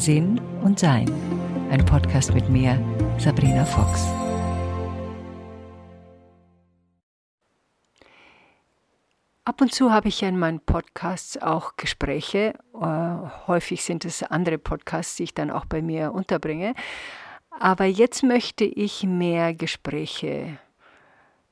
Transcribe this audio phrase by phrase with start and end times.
[0.00, 1.12] Sinn und Sein.
[1.70, 2.82] Ein Podcast mit mir,
[3.18, 4.06] Sabrina Fox.
[9.44, 12.54] Ab und zu habe ich ja in meinen Podcasts auch Gespräche.
[12.80, 16.72] Äh, häufig sind es andere Podcasts, die ich dann auch bei mir unterbringe.
[17.50, 20.58] Aber jetzt möchte ich mehr Gespräche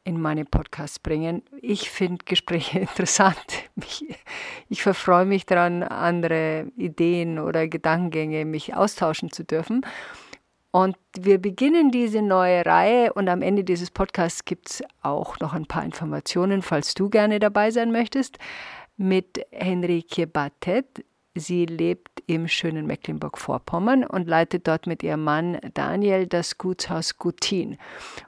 [0.08, 1.42] in meine Podcasts bringen.
[1.60, 3.68] Ich finde Gespräche interessant.
[3.76, 4.06] Ich,
[4.70, 9.82] ich verfreue mich daran, andere Ideen oder Gedankengänge mich austauschen zu dürfen.
[10.70, 15.52] Und wir beginnen diese neue Reihe und am Ende dieses Podcasts gibt es auch noch
[15.52, 18.38] ein paar Informationen, falls du gerne dabei sein möchtest,
[18.96, 21.04] mit Henrike Battet.
[21.38, 27.78] Sie lebt im schönen Mecklenburg-Vorpommern und leitet dort mit ihrem Mann Daniel das Gutshaus Gutin.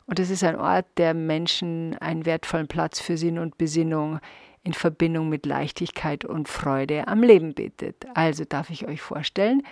[0.07, 4.21] Und es ist ein Ort, der Menschen einen wertvollen Platz für Sinn und Besinnung
[4.63, 8.07] in Verbindung mit Leichtigkeit und Freude am Leben bietet.
[8.15, 9.63] Also darf ich euch vorstellen,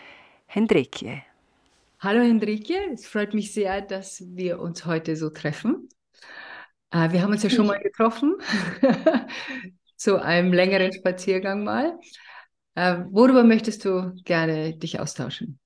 [0.46, 1.22] Hendrikje.
[2.00, 5.88] Hallo Hendrikje, es freut mich sehr, dass wir uns heute so treffen.
[6.90, 8.36] Äh, wir haben uns ja schon mal getroffen,
[9.96, 11.98] zu einem längeren Spaziergang mal.
[12.78, 15.58] Äh, worüber möchtest du gerne dich austauschen?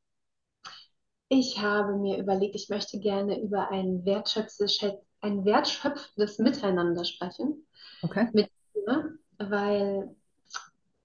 [1.29, 4.81] Ich habe mir überlegt, ich möchte gerne über ein wertschöpfendes,
[5.21, 7.67] ein wertschöpfendes Miteinander sprechen.
[8.01, 8.31] Okay.
[8.33, 10.17] Mit dir, weil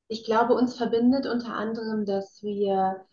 [0.08, 3.06] ich glaube, uns verbindet unter anderem, dass wir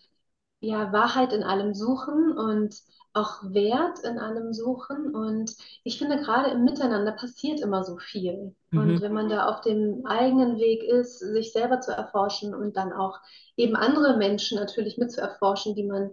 [0.66, 2.74] ja Wahrheit in allem suchen und
[3.12, 5.14] auch Wert in allem suchen.
[5.14, 8.54] Und ich finde, gerade im Miteinander passiert immer so viel.
[8.70, 8.78] Mhm.
[8.78, 12.92] Und wenn man da auf dem eigenen Weg ist, sich selber zu erforschen und dann
[12.92, 13.18] auch
[13.56, 16.10] eben andere Menschen natürlich mit zu erforschen, die man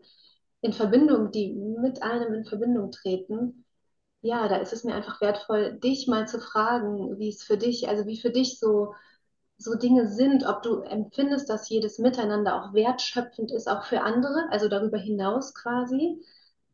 [0.62, 3.66] in Verbindung, die mit einem in Verbindung treten,
[4.22, 7.90] ja, da ist es mir einfach wertvoll, dich mal zu fragen, wie es für dich,
[7.90, 8.94] also wie für dich so
[9.62, 14.48] so Dinge sind, ob du empfindest, dass jedes Miteinander auch wertschöpfend ist, auch für andere,
[14.50, 16.22] also darüber hinaus quasi.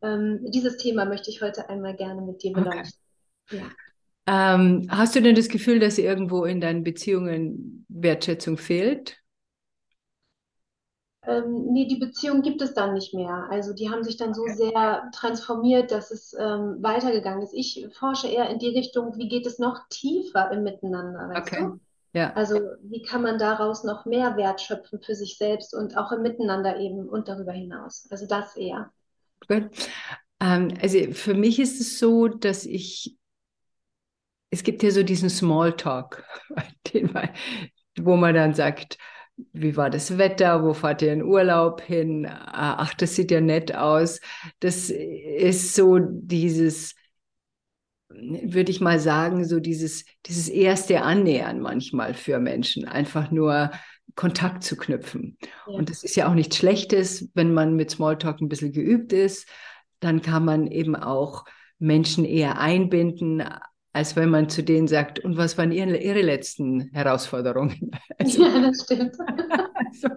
[0.01, 2.99] Ähm, dieses Thema möchte ich heute einmal gerne mit dir beleuchten.
[3.49, 3.61] Okay.
[3.61, 4.55] Ja.
[4.55, 9.17] Ähm, hast du denn das Gefühl, dass irgendwo in deinen Beziehungen Wertschätzung fehlt?
[11.27, 13.47] Ähm, nee, die Beziehung gibt es dann nicht mehr.
[13.49, 17.53] Also die haben sich dann so sehr transformiert, dass es ähm, weitergegangen ist.
[17.53, 21.57] Ich forsche eher in die Richtung, wie geht es noch tiefer im Miteinander, okay.
[21.59, 21.79] du?
[22.13, 22.33] Ja.
[22.33, 26.21] Also wie kann man daraus noch mehr Wert schöpfen für sich selbst und auch im
[26.21, 28.07] Miteinander eben und darüber hinaus.
[28.09, 28.91] Also das eher.
[29.47, 29.69] Gut.
[30.39, 33.17] Ähm, also für mich ist es so, dass ich,
[34.49, 36.23] es gibt ja so diesen Smalltalk,
[37.99, 38.97] wo man dann sagt,
[39.53, 43.75] wie war das Wetter, wo fahrt ihr in Urlaub hin, ach, das sieht ja nett
[43.75, 44.19] aus.
[44.59, 46.95] Das ist so dieses,
[48.09, 53.71] würde ich mal sagen, so dieses, dieses erste Annähern manchmal für Menschen, einfach nur
[54.15, 55.37] Kontakt zu knüpfen.
[55.41, 55.73] Ja.
[55.73, 59.47] Und das ist ja auch nichts Schlechtes, wenn man mit Smalltalk ein bisschen geübt ist,
[59.99, 61.45] dann kann man eben auch
[61.79, 63.43] Menschen eher einbinden,
[63.97, 67.91] als wenn man zu denen sagt, und was waren ihre, ihre letzten Herausforderungen?
[68.19, 69.15] Also, ja, das stimmt.
[69.75, 70.07] Also,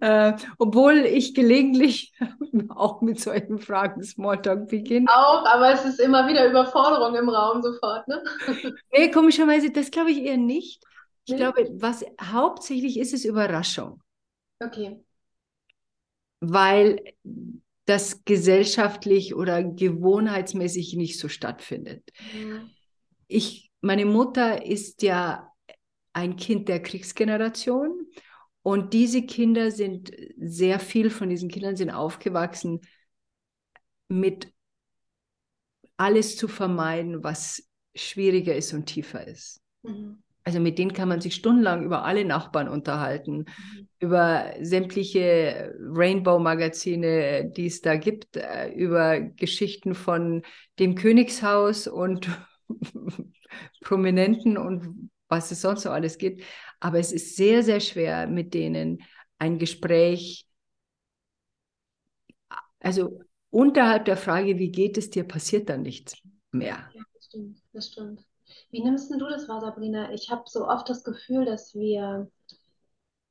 [0.00, 2.14] äh, obwohl ich gelegentlich
[2.70, 5.06] auch mit solchen Fragen Smalltalk beginne.
[5.10, 8.22] Auch, aber es ist immer wieder Überforderung im Raum sofort, ne?
[8.92, 10.82] nee, komischerweise, das glaube ich eher nicht.
[11.26, 11.38] Ich nee.
[11.38, 14.02] glaube, was hauptsächlich ist, ist Überraschung.
[14.64, 15.04] Okay.
[16.40, 17.00] Weil
[17.88, 22.10] das gesellschaftlich oder gewohnheitsmäßig nicht so stattfindet.
[22.34, 22.70] Mhm.
[23.28, 25.52] Ich, meine Mutter ist ja
[26.12, 28.06] ein Kind der Kriegsgeneration
[28.62, 32.80] und diese Kinder sind, sehr viel von diesen Kindern sind aufgewachsen
[34.08, 34.52] mit
[35.96, 39.62] alles zu vermeiden, was schwieriger ist und tiefer ist.
[39.82, 40.22] Mhm.
[40.44, 43.87] Also mit denen kann man sich stundenlang über alle Nachbarn unterhalten, mhm.
[44.00, 50.42] Über sämtliche Rainbow-Magazine, die es da gibt, äh, über Geschichten von
[50.78, 52.28] dem Königshaus und
[53.80, 56.42] Prominenten und was es sonst so alles gibt.
[56.80, 59.02] Aber es ist sehr, sehr schwer, mit denen
[59.38, 60.46] ein Gespräch,
[62.80, 63.20] also
[63.50, 66.16] unterhalb der Frage, wie geht es dir, passiert dann nichts
[66.52, 66.88] mehr.
[66.94, 68.24] Ja, das stimmt, das stimmt.
[68.70, 70.12] Wie nimmst du das wahr, Sabrina?
[70.12, 72.30] Ich habe so oft das Gefühl, dass wir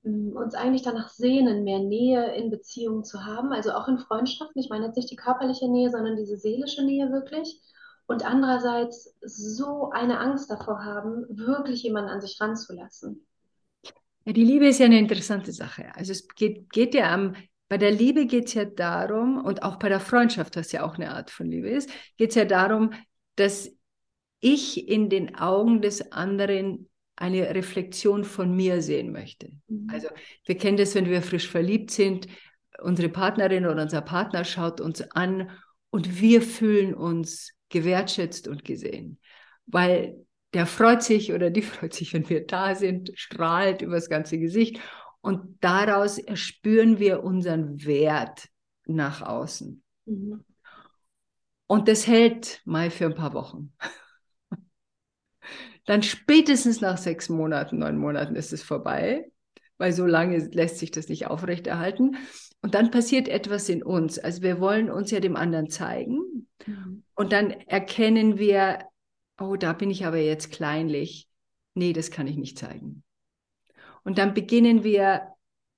[0.03, 4.61] uns eigentlich danach sehnen, mehr Nähe in Beziehungen zu haben, also auch in Freundschaften.
[4.61, 7.61] Ich meine jetzt nicht die körperliche Nähe, sondern diese seelische Nähe wirklich.
[8.07, 13.25] Und andererseits so eine Angst davor haben, wirklich jemanden an sich ranzulassen.
[14.25, 15.93] Ja, die Liebe ist ja eine interessante Sache.
[15.93, 17.35] Also es geht, geht ja am,
[17.67, 20.95] bei der Liebe geht es ja darum, und auch bei der Freundschaft, was ja auch
[20.95, 22.93] eine Art von Liebe ist, geht es ja darum,
[23.35, 23.69] dass
[24.39, 26.86] ich in den Augen des anderen
[27.17, 29.51] eine Reflexion von mir sehen möchte.
[29.67, 29.89] Mhm.
[29.91, 30.07] Also
[30.45, 32.27] wir kennen das, wenn wir frisch verliebt sind,
[32.79, 35.49] unsere Partnerin oder unser Partner schaut uns an
[35.89, 39.19] und wir fühlen uns gewertschätzt und gesehen,
[39.65, 40.15] weil
[40.53, 44.37] der freut sich oder die freut sich, wenn wir da sind, strahlt über das ganze
[44.37, 44.79] Gesicht
[45.21, 48.47] und daraus spüren wir unseren Wert
[48.85, 49.83] nach außen.
[50.05, 50.45] Mhm.
[51.65, 53.73] Und das hält mal für ein paar Wochen.
[55.87, 59.31] Dann spätestens nach sechs Monaten, neun Monaten ist es vorbei,
[59.77, 62.17] weil so lange lässt sich das nicht aufrechterhalten.
[62.61, 64.19] Und dann passiert etwas in uns.
[64.19, 66.47] Also wir wollen uns ja dem anderen zeigen.
[66.65, 67.03] Mhm.
[67.15, 68.79] Und dann erkennen wir,
[69.39, 71.29] oh, da bin ich aber jetzt kleinlich.
[71.73, 73.03] Nee, das kann ich nicht zeigen.
[74.03, 75.29] Und dann beginnen wir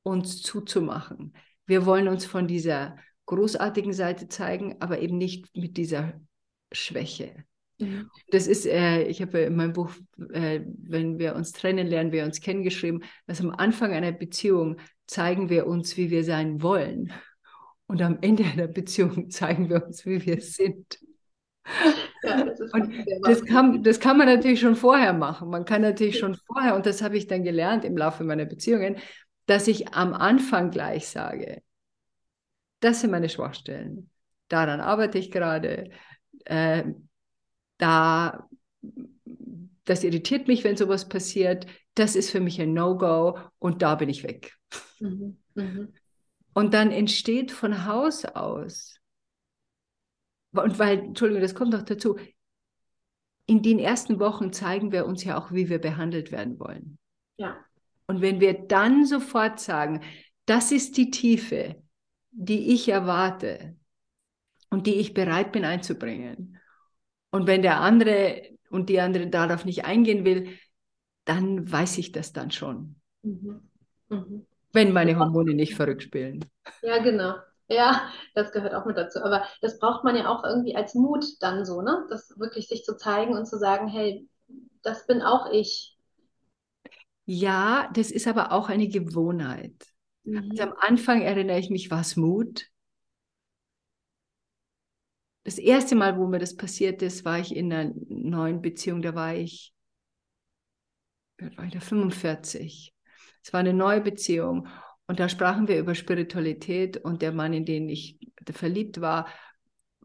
[0.02, 1.36] uns zuzumachen.
[1.68, 2.98] Wir wollen uns von dieser
[3.28, 6.20] großartigen Seite zeigen, aber eben nicht mit dieser
[6.72, 7.46] Schwäche.
[7.80, 8.10] Mhm.
[8.32, 9.92] Das ist, äh, ich habe in meinem Buch,
[10.32, 14.78] äh, wenn wir uns trennen, lernen wir uns kennen, geschrieben, dass am Anfang einer Beziehung
[15.08, 17.12] zeigen wir uns, wie wir sein wollen.
[17.88, 21.00] Und am Ende einer Beziehung zeigen wir uns, wie wir sind.
[22.24, 22.94] Ja, das und
[23.24, 25.50] das kann, das kann man natürlich schon vorher machen.
[25.50, 28.98] Man kann natürlich schon vorher, und das habe ich dann gelernt im Laufe meiner Beziehungen,
[29.46, 31.62] dass ich am Anfang gleich sage,
[32.82, 34.10] das sind meine Schwachstellen.
[34.48, 35.92] Daran arbeite ich gerade.
[36.46, 36.84] Äh,
[37.80, 38.48] da,
[39.86, 41.66] das irritiert mich, wenn sowas passiert.
[41.96, 44.56] Das ist für mich ein No-Go und da bin ich weg.
[45.00, 45.38] Mhm.
[45.56, 45.94] Mhm.
[46.54, 49.00] Und dann entsteht von Haus aus,
[50.52, 52.18] und weil, Entschuldigung, das kommt noch dazu,
[53.46, 57.00] in den ersten Wochen zeigen wir uns ja auch, wie wir behandelt werden wollen.
[57.38, 57.58] Ja.
[58.08, 60.02] Und wenn wir dann sofort sagen,
[60.46, 61.82] das ist die Tiefe,
[62.32, 63.76] die ich erwarte
[64.70, 66.59] und die ich bereit bin einzubringen.
[67.32, 70.58] Und wenn der andere und die andere darauf nicht eingehen will,
[71.26, 72.96] dann weiß ich das dann schon.
[73.24, 73.70] Mhm.
[74.10, 74.46] Mhm.
[74.74, 76.46] Wenn meine Hormone nicht verrückt spielen.
[76.82, 77.36] Ja, genau.
[77.68, 79.20] Ja, das gehört auch mit dazu.
[79.20, 82.06] Aber das braucht man ja auch irgendwie als Mut dann so, ne?
[82.10, 84.28] Das wirklich sich zu zeigen und zu sagen, hey,
[84.82, 85.96] das bin auch ich.
[87.26, 89.76] Ja, das ist aber auch eine Gewohnheit.
[90.24, 90.50] Mhm.
[90.50, 92.66] Also am Anfang erinnere ich mich, war es Mut.
[95.44, 99.16] Das erste Mal, wo mir das passiert ist, war ich in einer neuen Beziehung, da
[99.16, 99.74] war ich,
[101.56, 102.94] war ich da 45.
[103.44, 104.68] Es war eine neue Beziehung
[105.08, 108.20] und da sprachen wir über Spiritualität und der Mann, in den ich
[108.52, 109.28] verliebt war,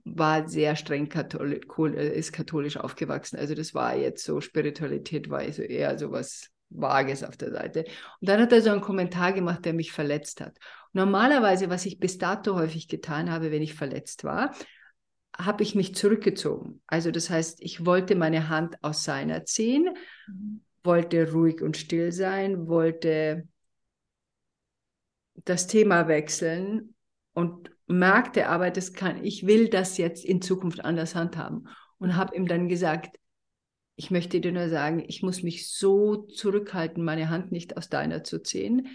[0.05, 1.65] war sehr streng katholisch,
[1.97, 3.39] ist katholisch aufgewachsen.
[3.39, 7.85] Also das war jetzt so, Spiritualität war also eher so was Vages auf der Seite.
[8.21, 10.57] Und dann hat er so einen Kommentar gemacht, der mich verletzt hat.
[10.93, 14.55] Normalerweise, was ich bis dato häufig getan habe, wenn ich verletzt war,
[15.37, 16.81] habe ich mich zurückgezogen.
[16.87, 19.97] Also das heißt, ich wollte meine Hand aus seiner ziehen,
[20.83, 23.49] wollte ruhig und still sein, wollte
[25.45, 26.95] das Thema wechseln
[27.33, 31.69] und merkte aber, das kann, ich will das jetzt in Zukunft anders handhaben.
[31.99, 33.19] Und habe ihm dann gesagt,
[33.97, 38.25] ich möchte dir nur sagen, ich muss mich so zurückhalten, meine Hand nicht aus deiner
[38.25, 38.89] zu ziehen.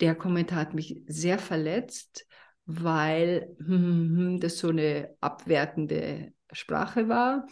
[0.00, 2.26] Der Kommentar hat mich sehr verletzt,
[2.66, 3.56] weil
[4.40, 7.46] das so eine abwertende Sprache war.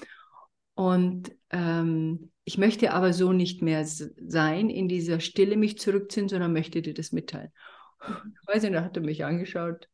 [0.74, 6.52] Und ähm, ich möchte aber so nicht mehr sein, in dieser Stille mich zurückziehen, sondern
[6.52, 7.52] möchte dir das mitteilen.
[8.02, 8.08] Ich
[8.48, 9.88] weiß nicht, da hat er mich angeschaut,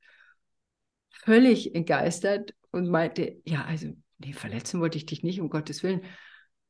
[1.11, 6.03] völlig entgeistert und meinte, ja, also, nee, verletzen wollte ich dich nicht, um Gottes Willen.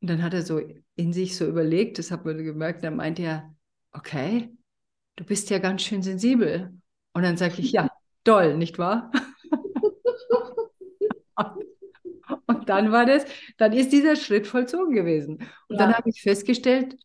[0.00, 0.60] Und dann hat er so
[0.94, 3.54] in sich so überlegt, das hat man gemerkt, dann meinte er,
[3.92, 4.50] okay,
[5.16, 6.72] du bist ja ganz schön sensibel.
[7.12, 7.88] Und dann sage ich, ja,
[8.26, 9.10] doll, nicht wahr?
[12.46, 13.24] und dann war das,
[13.56, 15.38] dann ist dieser Schritt vollzogen gewesen.
[15.68, 15.78] Und ja.
[15.78, 16.96] dann habe ich festgestellt,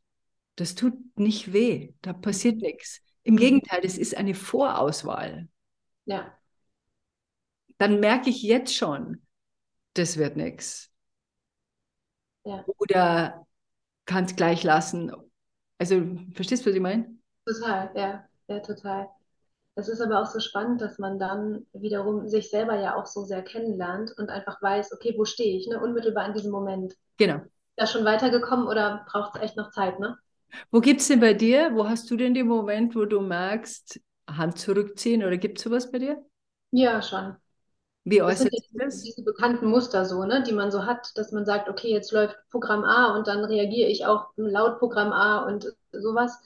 [0.56, 3.02] das tut nicht weh, da passiert nichts.
[3.24, 3.40] Im mhm.
[3.40, 5.48] Gegenteil, das ist eine Vorauswahl.
[6.06, 6.38] Ja.
[7.78, 9.26] Dann merke ich jetzt schon,
[9.94, 10.92] das wird nichts.
[12.44, 12.66] Ja.
[12.78, 13.46] Oder
[14.06, 15.12] kann es gleich lassen.
[15.78, 16.02] Also,
[16.34, 17.16] verstehst du, was ich meine?
[17.46, 19.10] Total, ja, ja, total.
[19.76, 23.24] Es ist aber auch so spannend, dass man dann wiederum sich selber ja auch so
[23.24, 25.82] sehr kennenlernt und einfach weiß, okay, wo stehe ich, ne?
[25.82, 26.94] Unmittelbar in diesem Moment.
[27.18, 27.42] Genau.
[27.78, 30.18] Da schon weitergekommen oder braucht es echt noch Zeit, ne?
[30.72, 34.02] Wo gibt es denn bei dir, wo hast du denn den Moment, wo du merkst,
[34.30, 36.24] Hand zurückziehen oder gibt es sowas bei dir?
[36.72, 37.36] Ja, schon.
[38.04, 39.02] Wie äußert sich das?
[39.04, 42.36] Diese bekannten Muster so, ne, die man so hat, dass man sagt, okay, jetzt läuft
[42.50, 46.40] Programm A und dann reagiere ich auch laut Programm A und sowas.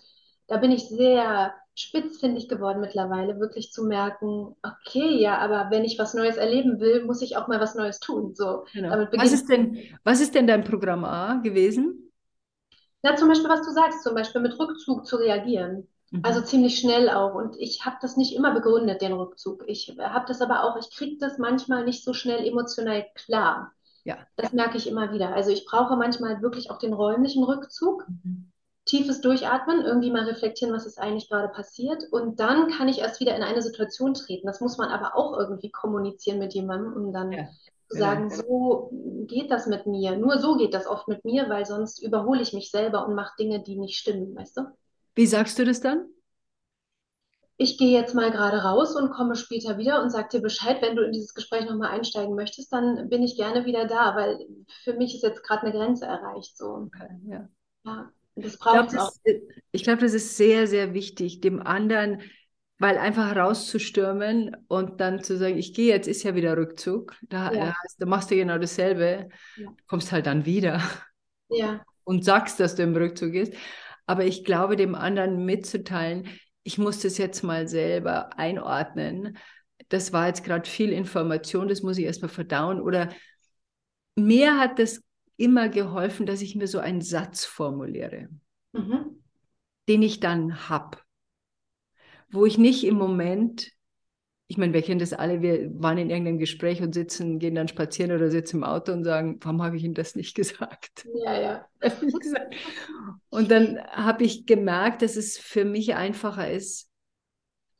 [0.47, 5.99] Da bin ich sehr spitzfindig geworden mittlerweile, wirklich zu merken, okay, ja, aber wenn ich
[5.99, 8.33] was Neues erleben will, muss ich auch mal was Neues tun.
[8.33, 9.07] So, genau.
[9.13, 12.11] was, ist denn, was ist denn dein Programm A gewesen?
[13.03, 15.87] Ja, zum Beispiel, was du sagst, zum Beispiel mit Rückzug zu reagieren.
[16.11, 16.21] Mhm.
[16.23, 17.35] Also ziemlich schnell auch.
[17.35, 19.63] Und ich habe das nicht immer begründet, den Rückzug.
[19.67, 23.73] Ich habe das aber auch, ich kriege das manchmal nicht so schnell emotional klar.
[24.05, 24.17] Ja.
[24.37, 25.33] Das merke ich immer wieder.
[25.33, 28.51] Also ich brauche manchmal wirklich auch den räumlichen Rückzug, Mhm.
[28.85, 32.03] Tiefes Durchatmen, irgendwie mal reflektieren, was ist eigentlich gerade passiert.
[32.11, 34.47] Und dann kann ich erst wieder in eine Situation treten.
[34.47, 37.49] Das muss man aber auch irgendwie kommunizieren mit jemandem, um dann Ja,
[37.89, 37.97] zu genau.
[37.97, 38.89] sagen, so
[39.27, 40.15] geht das mit mir.
[40.17, 43.35] Nur so geht das oft mit mir, weil sonst überhole ich mich selber und mache
[43.39, 44.61] Dinge, die nicht stimmen, weißt du?
[45.15, 46.07] Wie sagst du das dann?
[47.57, 50.95] Ich gehe jetzt mal gerade raus und komme später wieder und sag dir Bescheid, wenn
[50.95, 54.45] du in dieses Gespräch nochmal einsteigen möchtest, dann bin ich gerne wieder da, weil
[54.83, 56.57] für mich ist jetzt gerade eine Grenze erreicht.
[56.57, 56.91] So.
[56.93, 57.49] Okay, ja.
[57.85, 59.21] Ja, das Ich glaube, das,
[59.71, 62.21] ich glaub, das ist sehr, sehr wichtig, dem anderen,
[62.77, 67.15] weil einfach rauszustürmen und dann zu sagen, ich gehe jetzt, ist ja wieder Rückzug.
[67.29, 67.73] Da, Ja.
[67.97, 69.67] da machst du genau dasselbe, Ja.
[69.87, 70.81] kommst halt dann wieder
[71.49, 73.53] Ja, und sagst, dass du im Rückzug bist.
[74.05, 76.27] Aber ich glaube, dem anderen mitzuteilen,
[76.63, 79.37] ich muss das jetzt mal selber einordnen.
[79.89, 82.79] Das war jetzt gerade viel Information, das muss ich erstmal verdauen.
[82.81, 83.09] Oder
[84.15, 85.01] mir hat das
[85.37, 88.29] immer geholfen, dass ich mir so einen Satz formuliere
[88.75, 89.21] mhm.
[89.87, 90.97] den ich dann habe.
[92.29, 93.71] Wo ich nicht im Moment,
[94.47, 97.67] ich meine, wir kennen das alle, wir waren in irgendeinem Gespräch und sitzen, gehen dann
[97.67, 101.07] spazieren oder sitzen im Auto und sagen, warum habe ich Ihnen das nicht gesagt?
[101.23, 101.65] Ja, ja.
[103.29, 106.89] Und dann habe ich gemerkt, dass es für mich einfacher ist,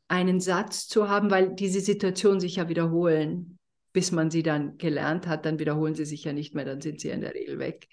[0.07, 3.54] einen Satz zu haben, weil diese Situationen sich ja wiederholen.
[3.95, 6.99] Bis man sie dann gelernt hat, dann wiederholen sie sich ja nicht mehr, dann sind
[6.99, 7.87] sie in der Regel weg.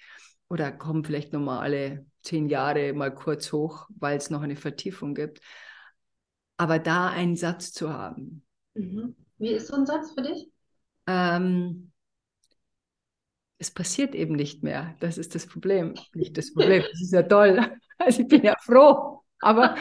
[0.49, 5.15] Oder kommen vielleicht nochmal alle zehn Jahre mal kurz hoch, weil es noch eine Vertiefung
[5.15, 5.41] gibt.
[6.57, 8.45] Aber da einen Satz zu haben.
[8.75, 9.15] Mhm.
[9.39, 10.51] Wie ist so ein Satz für dich?
[11.07, 11.93] Ähm,
[13.59, 14.97] es passiert eben nicht mehr.
[14.99, 15.95] Das ist das Problem.
[16.15, 16.83] Nicht das Problem.
[16.83, 17.61] Das ist ja toll.
[17.99, 19.22] Also ich bin ja froh.
[19.43, 19.75] Aber,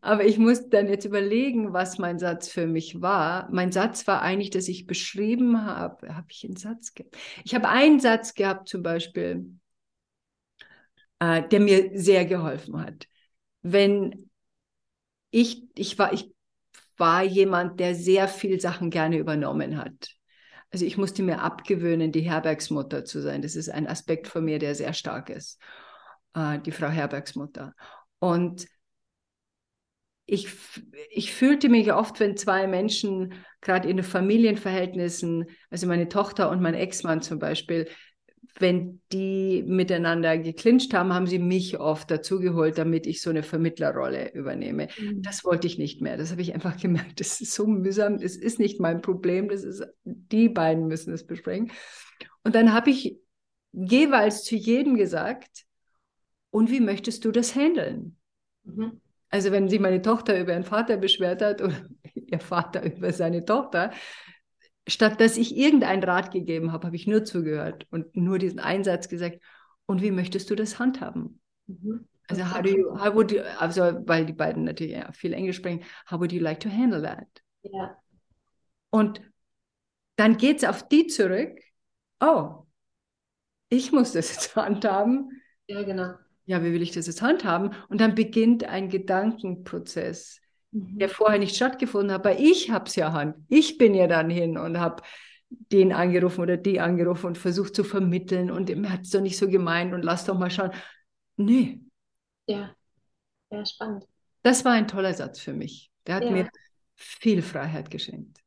[0.00, 3.46] aber ich muss dann jetzt überlegen, was mein Satz für mich war.
[3.52, 7.14] Mein Satz war eigentlich, dass ich beschrieben habe, habe ich einen Satz gehabt?
[7.44, 9.50] Ich habe einen Satz gehabt zum Beispiel,
[11.18, 13.06] äh, der mir sehr geholfen hat.
[13.60, 14.30] Wenn
[15.30, 16.32] ich, ich war, ich
[16.96, 20.08] war jemand, der sehr viel Sachen gerne übernommen hat.
[20.70, 23.42] Also ich musste mir abgewöhnen, die Herbergsmutter zu sein.
[23.42, 25.60] Das ist ein Aspekt von mir, der sehr stark ist.
[26.32, 27.74] Äh, die Frau Herbergsmutter.
[28.20, 28.66] Und
[30.26, 30.48] ich,
[31.10, 36.60] ich fühlte mich oft, wenn zwei Menschen, gerade in den Familienverhältnissen, also meine Tochter und
[36.60, 37.88] mein Ex-Mann zum Beispiel,
[38.58, 44.32] wenn die miteinander geklincht haben, haben sie mich oft dazugeholt, damit ich so eine Vermittlerrolle
[44.32, 44.88] übernehme.
[44.98, 45.22] Mhm.
[45.22, 46.16] Das wollte ich nicht mehr.
[46.16, 47.20] Das habe ich einfach gemerkt.
[47.20, 48.18] Das ist so mühsam.
[48.18, 49.48] Das ist nicht mein Problem.
[49.48, 51.70] Das ist, die beiden müssen es besprechen.
[52.44, 53.18] Und dann habe ich
[53.72, 55.64] jeweils zu jedem gesagt,
[56.50, 58.16] und wie möchtest du das handeln?
[58.64, 59.00] Mhm.
[59.30, 61.74] Also wenn sich meine Tochter über ihren Vater beschwert hat oder
[62.14, 63.92] ihr Vater über seine Tochter,
[64.88, 69.08] statt dass ich irgendeinen Rat gegeben habe, habe ich nur zugehört und nur diesen Einsatz
[69.08, 69.40] gesagt.
[69.86, 71.40] Und wie möchtest du das handhaben?
[71.66, 72.06] Mhm.
[72.28, 75.56] Also how do you, how would you, also weil die beiden natürlich ja, viel Englisch
[75.56, 77.26] sprechen, how would you like to handle that?
[77.62, 77.96] Ja,
[78.90, 79.20] Und
[80.16, 81.58] dann geht es auf die zurück.
[82.20, 82.64] Oh,
[83.68, 85.40] ich muss das jetzt handhaben.
[85.68, 86.14] ja, genau.
[86.46, 87.70] Ja, wie will ich das jetzt handhaben?
[87.88, 90.40] Und dann beginnt ein Gedankenprozess,
[90.72, 90.98] Mhm.
[90.98, 92.20] der vorher nicht stattgefunden hat.
[92.26, 93.36] Aber ich habe es ja Hand.
[93.48, 95.02] Ich bin ja dann hin und habe
[95.50, 99.38] den angerufen oder die angerufen und versucht zu vermitteln und mir hat es doch nicht
[99.38, 100.70] so gemeint und lass doch mal schauen.
[101.36, 101.80] Nee,
[102.46, 102.74] Ja,
[103.50, 104.06] ja, spannend.
[104.42, 105.90] das war ein toller Satz für mich.
[106.06, 106.30] Der hat Ja.
[106.30, 106.48] mir
[106.96, 108.40] viel Freiheit geschenkt.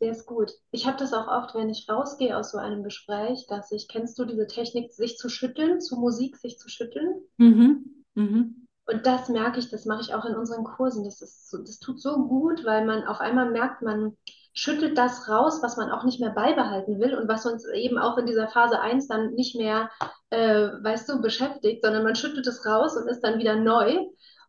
[0.00, 0.52] Der ist gut.
[0.72, 4.18] Ich habe das auch oft, wenn ich rausgehe aus so einem Gespräch, dass ich, kennst
[4.18, 7.22] du diese Technik, sich zu schütteln, zu Musik sich zu schütteln?
[7.38, 8.04] Mhm.
[8.14, 8.66] Mhm.
[8.86, 11.04] Und das merke ich, das mache ich auch in unseren Kursen.
[11.04, 14.16] Das ist so, das tut so gut, weil man auf einmal merkt, man
[14.52, 18.16] schüttelt das raus, was man auch nicht mehr beibehalten will und was uns eben auch
[18.16, 19.90] in dieser Phase 1 dann nicht mehr,
[20.30, 23.98] äh, weißt du, beschäftigt, sondern man schüttelt es raus und ist dann wieder neu.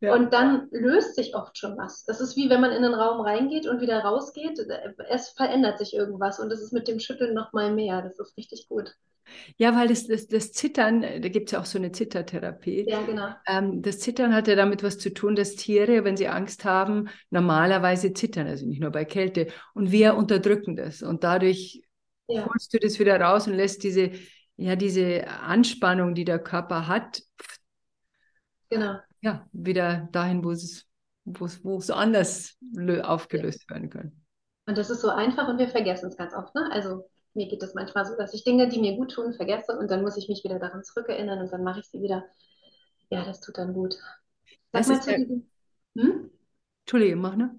[0.01, 0.13] Ja.
[0.13, 2.03] Und dann löst sich oft schon was.
[2.05, 4.59] Das ist wie wenn man in den Raum reingeht und wieder rausgeht.
[5.09, 8.01] Es verändert sich irgendwas und das ist mit dem Schütteln noch mal mehr.
[8.01, 8.95] Das ist richtig gut.
[9.57, 12.89] Ja, weil das, das, das Zittern, da gibt es ja auch so eine Zittertherapie.
[12.89, 13.33] Ja, genau.
[13.47, 17.09] Ähm, das Zittern hat ja damit was zu tun, dass Tiere, wenn sie Angst haben,
[17.29, 19.47] normalerweise zittern, also nicht nur bei Kälte.
[19.73, 21.01] Und wir unterdrücken das.
[21.03, 21.81] Und dadurch
[22.27, 24.11] Ja, holst du das wieder raus und lässt diese,
[24.57, 27.21] ja, diese Anspannung, die der Körper hat,
[28.69, 29.06] genau.
[29.21, 30.85] Ja, wieder dahin, wo es,
[31.25, 34.11] wo es, wo es anders lö- aufgelöst werden kann.
[34.67, 36.69] Und das ist so einfach und wir vergessen es ganz oft, ne?
[36.71, 39.89] Also mir geht es manchmal so, dass ich Dinge, die mir gut tun, vergesse und
[39.91, 42.25] dann muss ich mich wieder daran zurückerinnern und dann mache ich sie wieder.
[43.11, 43.97] Ja, das tut dann gut.
[44.73, 45.49] Sag Das mal zu diesem,
[45.97, 46.31] Hm?
[46.85, 47.55] Entschuldige, mach ne?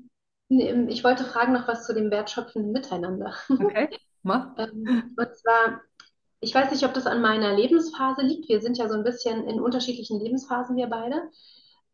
[0.51, 3.35] Nee, Ich wollte fragen noch was zu dem wertschöpfenden Miteinander.
[3.61, 3.89] Okay,
[4.23, 4.55] mach.
[4.59, 5.81] Ähm, Und zwar,
[6.41, 8.49] ich weiß nicht, ob das an meiner Lebensphase liegt.
[8.49, 11.23] Wir sind ja so ein bisschen in unterschiedlichen Lebensphasen, wir beide.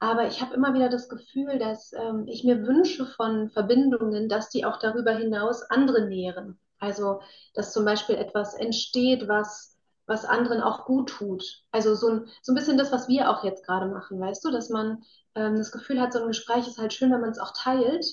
[0.01, 4.51] Aber ich habe immer wieder das Gefühl, dass ähm, ich mir wünsche von Verbindungen, dass
[4.51, 6.59] die auch darüber hinaus andere nähren.
[6.79, 7.21] Also,
[7.55, 11.63] dass zum Beispiel etwas entsteht, was, was anderen auch gut tut.
[11.71, 14.51] Also so ein, so ein bisschen das, was wir auch jetzt gerade machen, weißt du,
[14.51, 15.03] dass man
[15.35, 18.05] ähm, das Gefühl hat, so ein Gespräch ist halt schön, wenn man es auch teilt,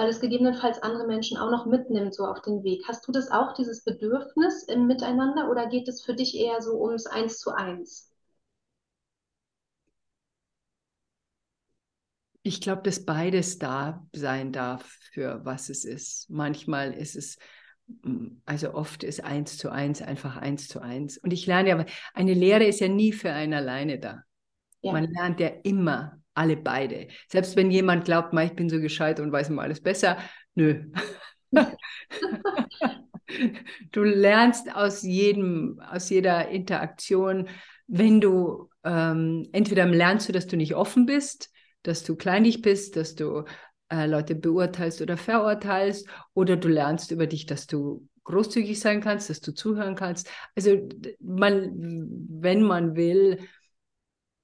[0.00, 2.82] weil es gegebenenfalls andere Menschen auch noch mitnimmt, so auf den Weg.
[2.88, 6.80] Hast du das auch, dieses Bedürfnis im Miteinander, oder geht es für dich eher so
[6.82, 8.10] ums Eins zu eins?
[12.42, 16.30] Ich glaube, dass beides da sein darf, für was es ist.
[16.30, 17.36] Manchmal ist es,
[17.86, 21.18] mm, also oft ist eins zu eins einfach eins zu eins.
[21.18, 24.22] Und ich lerne ja, eine Lehre ist ja nie für einen alleine da.
[24.80, 24.92] Ja.
[24.92, 27.08] Man lernt ja immer alle beide.
[27.28, 30.16] Selbst wenn jemand glaubt, ich bin so gescheit und weiß immer alles besser,
[30.54, 30.84] nö.
[33.92, 37.48] du lernst aus jedem, aus jeder Interaktion,
[37.86, 41.50] wenn du ähm, entweder lernst du, dass du nicht offen bist,
[41.82, 43.44] dass du kleinlich bist, dass du
[43.90, 49.28] äh, Leute beurteilst oder verurteilst, oder du lernst über dich, dass du großzügig sein kannst,
[49.28, 50.30] dass du zuhören kannst.
[50.54, 50.88] Also
[51.20, 51.72] man,
[52.28, 53.40] wenn man will,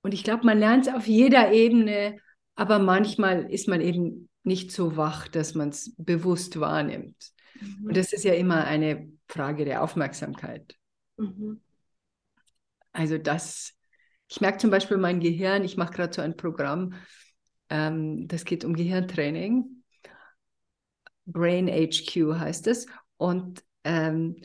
[0.06, 2.20] und ich glaube, man lernt es auf jeder Ebene,
[2.54, 7.16] aber manchmal ist man eben nicht so wach, dass man es bewusst wahrnimmt.
[7.60, 7.88] Mhm.
[7.88, 10.76] Und das ist ja immer eine Frage der Aufmerksamkeit.
[11.16, 11.60] Mhm.
[12.92, 13.74] Also das,
[14.28, 16.94] ich merke zum Beispiel mein Gehirn, ich mache gerade so ein Programm,
[17.68, 19.82] ähm, das geht um Gehirntraining.
[21.24, 22.86] Brain HQ heißt es.
[23.16, 24.36] Und ähm,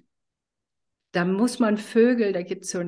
[1.13, 2.80] da muss man Vögel, da gibt so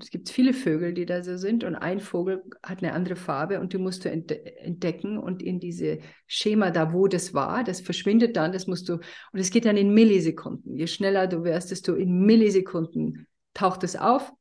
[0.00, 3.58] es gibt viele Vögel, die da so sind und ein Vogel hat eine andere Farbe
[3.58, 8.36] und die musst du entdecken und in diese Schema da, wo das war, das verschwindet
[8.36, 10.76] dann, das musst du, und es geht dann in Millisekunden.
[10.76, 14.32] Je schneller du wärst, desto in Millisekunden taucht es auf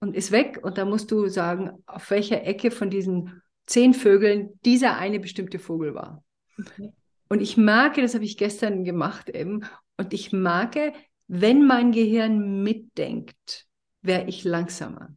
[0.00, 4.50] und ist weg und da musst du sagen, auf welcher Ecke von diesen zehn Vögeln
[4.66, 6.22] dieser eine bestimmte Vogel war.
[6.58, 6.92] Okay.
[7.30, 9.64] Und ich merke, das habe ich gestern gemacht eben,
[9.96, 10.92] und ich merke,
[11.34, 13.66] wenn mein Gehirn mitdenkt,
[14.02, 15.16] wäre ich langsamer.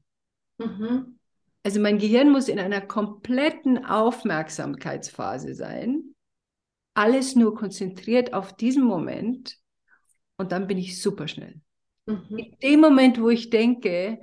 [0.57, 1.19] Mhm.
[1.61, 6.15] Also mein Gehirn muss in einer kompletten Aufmerksamkeitsphase sein,
[6.93, 9.57] alles nur konzentriert auf diesen Moment
[10.37, 11.59] und dann bin ich super schnell.
[12.05, 12.37] Mhm.
[12.37, 14.21] In dem Moment, wo ich denke,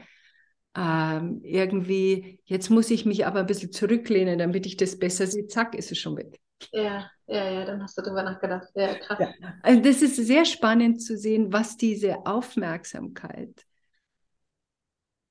[0.75, 5.47] ähm, irgendwie, jetzt muss ich mich aber ein bisschen zurücklehnen, damit ich das besser sehe,
[5.47, 6.41] zack, ist es schon weg.
[6.73, 8.69] Ja, ja, ja, dann hast du darüber nachgedacht.
[8.75, 9.19] Ja, krass.
[9.19, 9.55] Ja.
[9.63, 13.67] Also das ist sehr spannend zu sehen, was diese Aufmerksamkeit,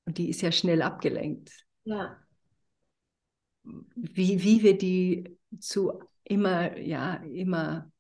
[0.05, 1.51] und die ist ja schnell abgelenkt.
[1.83, 2.17] Ja.
[3.63, 7.91] Wie, wie wir die zu immer, ja, immer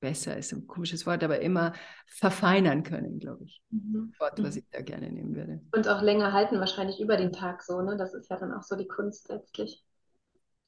[0.00, 1.72] besser ist ein komisches Wort, aber immer
[2.06, 3.62] verfeinern können, glaube ich.
[3.70, 4.12] Mhm.
[4.18, 4.60] Wort, was mhm.
[4.60, 5.60] ich da gerne nehmen würde.
[5.74, 7.96] Und auch länger halten wahrscheinlich über den Tag so, ne?
[7.96, 9.85] Das ist ja dann auch so die Kunst letztlich.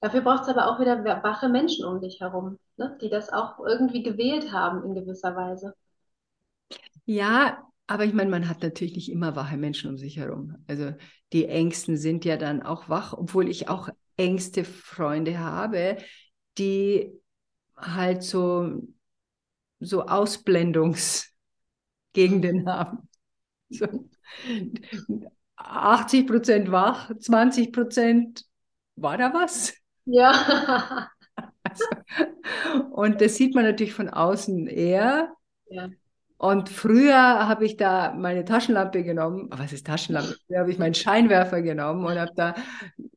[0.00, 2.96] Dafür braucht es aber auch wieder wache Menschen um dich herum, ne?
[3.00, 5.74] die das auch irgendwie gewählt haben in gewisser Weise.
[7.04, 10.56] Ja, aber ich meine, man hat natürlich nicht immer wache Menschen um sich herum.
[10.68, 10.92] Also
[11.32, 15.96] die Ängsten sind ja dann auch wach, obwohl ich auch Ängste Freunde habe,
[16.58, 17.12] die
[17.76, 18.82] halt so,
[19.80, 21.32] so Ausblendungsgegenden
[22.66, 23.08] haben.
[23.70, 23.87] So.
[25.56, 28.44] 80 Prozent wach, 20 Prozent
[28.96, 29.78] war da was?
[30.09, 31.11] Ja.
[32.92, 35.33] Und das sieht man natürlich von außen eher.
[35.68, 35.88] Ja.
[36.38, 39.49] Und früher habe ich da meine Taschenlampe genommen.
[39.51, 40.37] Was ist Taschenlampe?
[40.47, 42.55] Früher habe ich meinen Scheinwerfer genommen und habe da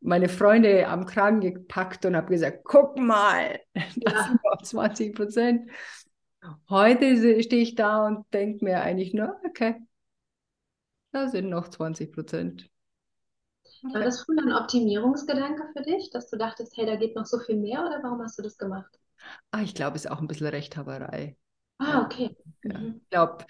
[0.01, 4.23] meine Freunde am Kragen gepackt und habe gesagt, guck mal, das ja.
[4.23, 5.69] sind noch 20 Prozent.
[6.67, 9.75] Heute stehe ich da und denke mir eigentlich nur, okay,
[11.11, 12.70] da sind noch 20 Prozent.
[13.83, 13.93] Okay.
[13.93, 17.39] War das früher ein Optimierungsgedanke für dich, dass du dachtest, hey, da geht noch so
[17.39, 18.99] viel mehr oder warum hast du das gemacht?
[19.51, 21.35] Ah, ich glaube, es ist auch ein bisschen Rechthaberei.
[21.79, 22.35] Ah, okay.
[22.63, 22.77] Ja.
[22.77, 23.01] Mhm.
[23.03, 23.45] Ich glaube,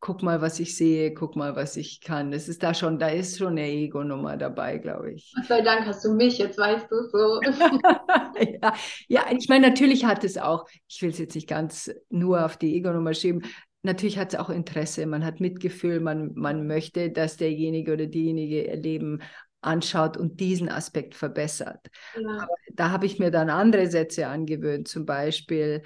[0.00, 2.30] guck mal, was ich sehe, guck mal, was ich kann.
[2.30, 5.32] Das ist da schon, da ist schon eine Ego-Nummer dabei, glaube ich.
[5.34, 7.40] Gott sei Dank hast du mich, jetzt weißt du es so.
[8.62, 8.74] ja,
[9.08, 12.56] ja, ich meine, natürlich hat es auch, ich will es jetzt nicht ganz nur auf
[12.56, 13.42] die Ego-Nummer schieben,
[13.82, 18.64] natürlich hat es auch Interesse, man hat Mitgefühl, man, man möchte, dass derjenige oder diejenige
[18.64, 19.20] ihr Leben
[19.60, 21.88] anschaut und diesen Aspekt verbessert.
[22.20, 22.48] Ja.
[22.72, 25.82] da habe ich mir dann andere Sätze angewöhnt, zum Beispiel,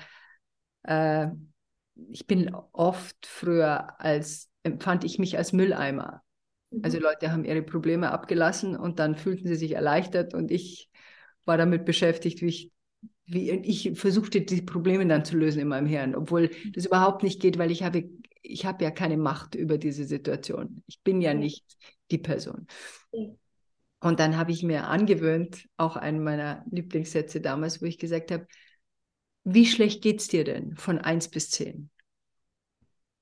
[0.85, 1.28] äh,
[2.11, 6.22] ich bin oft früher als, empfand ich mich als Mülleimer.
[6.70, 6.80] Mhm.
[6.85, 10.90] Also Leute haben ihre Probleme abgelassen und dann fühlten sie sich erleichtert und ich
[11.44, 12.72] war damit beschäftigt, wie ich,
[13.26, 17.40] wie ich versuchte, die Probleme dann zu lösen in meinem Hirn, obwohl das überhaupt nicht
[17.40, 18.08] geht, weil ich habe,
[18.42, 20.82] ich habe ja keine Macht über diese Situation.
[20.86, 21.64] Ich bin ja nicht
[22.10, 22.66] die Person.
[24.00, 28.46] Und dann habe ich mir angewöhnt, auch einen meiner Lieblingssätze damals, wo ich gesagt habe,
[29.44, 31.90] wie schlecht geht es dir denn von 1 bis 10?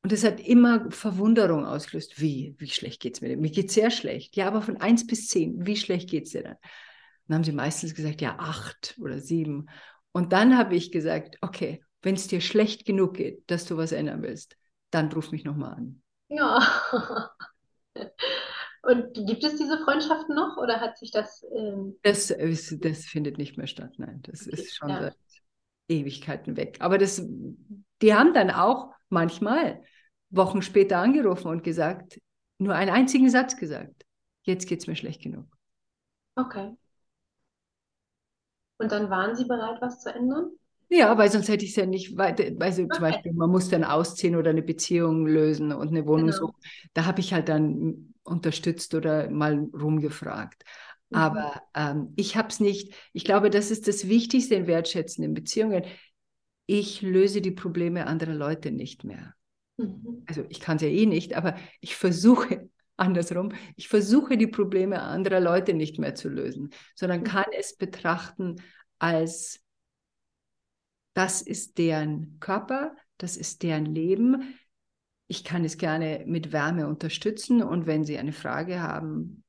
[0.03, 2.21] Und es hat immer Verwunderung ausgelöst.
[2.21, 2.55] Wie?
[2.59, 3.41] Wie schlecht geht es mir denn?
[3.41, 4.37] Mir geht es sehr schlecht.
[4.37, 6.57] Ja, aber von 1 bis 10, wie schlecht geht es dir dann?
[7.27, 9.67] Dann haben sie meistens gesagt, ja, 8 oder 7.
[10.15, 13.93] Und dann habe ich gesagt, okay, wenn es dir schlecht genug geht, dass du was
[13.93, 14.57] ändern willst,
[14.91, 16.03] dann ruf mich nochmal an.
[16.29, 16.61] Ja.
[18.83, 21.45] Und gibt es diese Freundschaften noch oder hat sich das.
[21.57, 21.97] Ähm...
[22.03, 24.21] Das, ist, das findet nicht mehr statt, nein.
[24.23, 25.01] Das okay, ist schon ja.
[25.01, 25.17] seit
[25.89, 26.77] Ewigkeiten weg.
[26.81, 27.27] Aber das,
[28.03, 29.83] die haben dann auch manchmal
[30.31, 32.21] Wochen später angerufen und gesagt,
[32.59, 34.05] nur einen einzigen Satz gesagt.
[34.43, 35.47] Jetzt geht es mir schlecht genug.
[36.37, 36.77] Okay.
[38.79, 40.51] Und dann waren Sie bereit, was zu ändern?
[40.91, 42.45] Ja, weil sonst hätte ich es ja nicht weiter.
[42.61, 42.93] Also okay.
[42.95, 46.39] zum Beispiel, man muss dann ausziehen oder eine Beziehung lösen und eine Wohnung genau.
[46.39, 46.61] suchen.
[46.93, 50.65] Da habe ich halt dann unterstützt oder mal rumgefragt.
[51.11, 51.17] Mhm.
[51.17, 52.95] Aber ähm, ich habe es nicht.
[53.13, 55.85] Ich glaube, das ist das Wichtigste in wertschätzenden Beziehungen.
[56.67, 59.35] Ich löse die Probleme anderer Leute nicht mehr.
[59.77, 60.23] Mhm.
[60.27, 65.03] Also ich kann es ja eh nicht, aber ich versuche andersrum, ich versuche die Probleme
[65.03, 67.25] anderer Leute nicht mehr zu lösen, sondern mhm.
[67.25, 68.57] kann es betrachten
[68.99, 69.61] als,
[71.15, 74.59] das ist deren Körper, das ist deren Leben.
[75.27, 79.45] Ich kann es gerne mit Wärme unterstützen und wenn Sie eine Frage haben,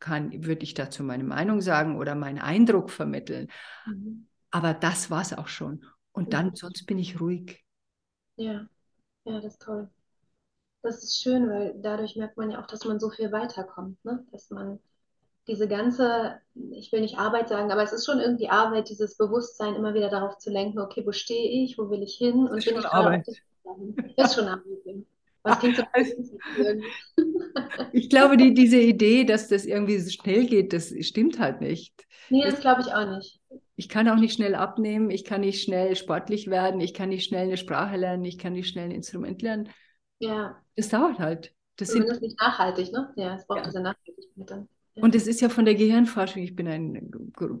[0.00, 3.48] kann, würde ich dazu meine Meinung sagen oder meinen Eindruck vermitteln.
[3.86, 4.28] Mhm.
[4.50, 5.84] Aber das war es auch schon.
[6.12, 7.64] Und dann, sonst bin ich ruhig.
[8.36, 8.68] Ja.
[9.24, 9.90] Ja, das ist toll.
[10.84, 14.22] Das ist schön, weil dadurch merkt man ja auch, dass man so viel weiterkommt, ne?
[14.32, 14.78] Dass man
[15.46, 16.40] diese ganze,
[16.72, 20.10] ich will nicht Arbeit sagen, aber es ist schon irgendwie Arbeit, dieses Bewusstsein immer wieder
[20.10, 23.26] darauf zu lenken, okay, wo stehe ich, wo will ich hin und bin ich Arbeit.
[24.16, 24.64] Das ist schon Arbeit.
[25.42, 25.84] Was klingt so
[27.92, 31.94] Ich glaube, die, diese Idee, dass das irgendwie so schnell geht, das stimmt halt nicht.
[32.28, 33.40] Nee, das glaube ich auch nicht
[33.76, 37.24] ich kann auch nicht schnell abnehmen, ich kann nicht schnell sportlich werden, ich kann nicht
[37.24, 39.68] schnell eine Sprache lernen, ich kann nicht schnell ein Instrument lernen.
[40.24, 40.62] Ja.
[40.76, 41.54] Das dauert halt.
[41.76, 43.12] Das sind, nicht nachhaltig, ne?
[43.16, 43.64] Ja, es braucht ja.
[43.66, 44.68] diese Nachhaltigkeit dann.
[44.94, 45.02] Ja.
[45.02, 47.10] Und es ist ja von der Gehirnforschung, ich bin ein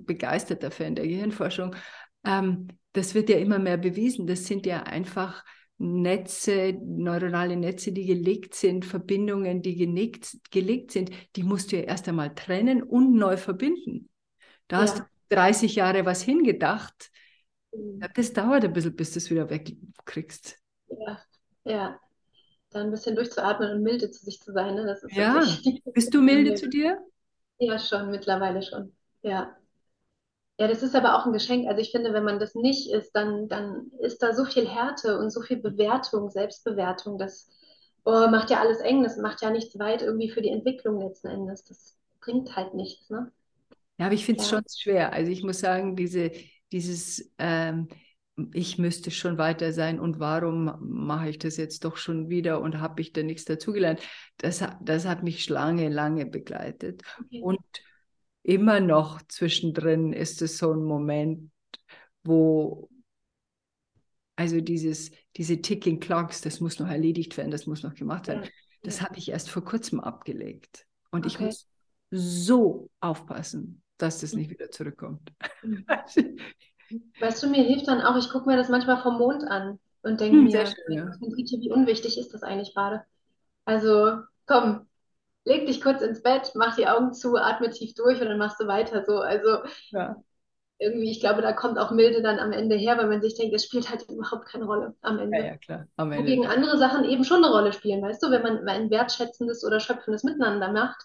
[0.06, 1.74] begeisterter Fan der Gehirnforschung,
[2.24, 4.26] ähm, das wird ja immer mehr bewiesen.
[4.26, 5.44] Das sind ja einfach
[5.78, 11.82] Netze, neuronale Netze, die gelegt sind, Verbindungen, die genickt, gelegt sind, die musst du ja
[11.82, 14.08] erst einmal trennen und neu verbinden.
[14.68, 14.82] Da ja.
[14.82, 17.10] hast du 30 Jahre was hingedacht.
[17.72, 18.04] Mhm.
[18.14, 20.56] Das dauert ein bisschen, bis du es wieder wegkriegst.
[20.88, 21.20] Ja,
[21.64, 22.00] ja.
[22.74, 24.74] Dann ein bisschen durchzuatmen und milde zu sich zu sein.
[24.74, 24.84] Ne?
[24.84, 25.42] Das ist ja.
[25.94, 26.98] Bist du milde zu dir?
[27.58, 28.92] Ja, schon, mittlerweile schon.
[29.22, 29.56] Ja.
[30.58, 31.68] Ja, das ist aber auch ein Geschenk.
[31.68, 35.18] Also ich finde, wenn man das nicht ist, dann, dann ist da so viel Härte
[35.18, 37.16] und so viel Bewertung, Selbstbewertung.
[37.16, 37.48] Das
[38.04, 41.28] oh, macht ja alles eng, das macht ja nichts weit irgendwie für die Entwicklung letzten
[41.28, 41.64] Endes.
[41.64, 43.30] Das bringt halt nichts, ne?
[43.98, 44.56] Ja, aber ich finde es ja.
[44.56, 45.12] schon schwer.
[45.12, 46.32] Also ich muss sagen, diese,
[46.72, 47.88] dieses, ähm,
[48.52, 52.80] ich müsste schon weiter sein und warum mache ich das jetzt doch schon wieder und
[52.80, 54.00] habe ich da nichts dazugelernt,
[54.38, 57.02] das, das hat mich lange, lange begleitet.
[57.20, 57.40] Okay.
[57.40, 57.60] Und
[58.42, 61.50] immer noch zwischendrin ist es so ein Moment,
[62.24, 62.90] wo,
[64.34, 68.44] also dieses, diese Ticking Clocks, das muss noch erledigt werden, das muss noch gemacht werden,
[68.44, 68.50] ja.
[68.82, 70.86] das habe ich erst vor kurzem abgelegt.
[71.12, 71.28] Und okay.
[71.28, 71.68] ich muss
[72.10, 75.32] so aufpassen, dass das nicht wieder zurückkommt.
[77.20, 80.20] Weißt du, mir hilft dann auch, ich gucke mir das manchmal vom Mond an und
[80.20, 81.10] denke hm, mir, schön, ja.
[81.20, 83.04] wie unwichtig ist das eigentlich gerade?
[83.64, 84.86] Also komm,
[85.44, 88.60] leg dich kurz ins Bett, mach die Augen zu, atme tief durch und dann machst
[88.60, 89.18] du weiter so.
[89.18, 89.58] Also
[89.90, 90.16] ja.
[90.78, 93.54] irgendwie, ich glaube, da kommt auch Milde dann am Ende her, weil man sich denkt,
[93.54, 95.38] es spielt halt überhaupt keine Rolle am Ende.
[95.38, 95.86] Ja, ja klar.
[95.96, 96.24] Am Ende.
[96.24, 99.80] Wogegen andere Sachen eben schon eine Rolle spielen, weißt du, wenn man ein wertschätzendes oder
[99.80, 101.02] schöpfendes Miteinander macht,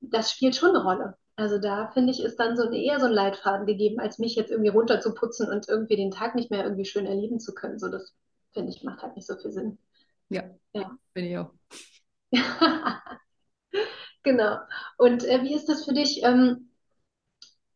[0.00, 1.16] das spielt schon eine Rolle.
[1.38, 4.50] Also da finde ich, ist dann so eher so ein Leitfaden gegeben, als mich jetzt
[4.50, 7.78] irgendwie runterzuputzen und irgendwie den Tag nicht mehr irgendwie schön erleben zu können.
[7.78, 8.12] So, das
[8.52, 9.78] finde ich, macht halt nicht so viel Sinn.
[10.30, 10.98] Ja, ja.
[11.14, 11.52] bin ich auch.
[14.24, 14.56] genau.
[14.96, 16.24] Und äh, wie ist das für dich?
[16.24, 16.70] Ähm,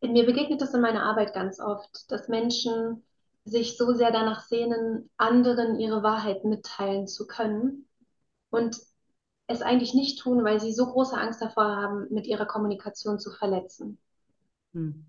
[0.01, 3.05] mir begegnet das in meiner Arbeit ganz oft, dass Menschen
[3.45, 7.87] sich so sehr danach sehnen, anderen ihre Wahrheit mitteilen zu können.
[8.49, 8.75] Und
[9.47, 13.31] es eigentlich nicht tun, weil sie so große Angst davor haben, mit ihrer Kommunikation zu
[13.31, 13.97] verletzen.
[14.73, 15.05] Hm.